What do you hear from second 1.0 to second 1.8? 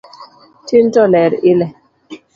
ler ile